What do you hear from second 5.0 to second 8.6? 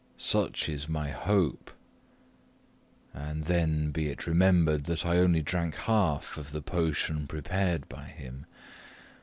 I only drank half of the potion prepared by him.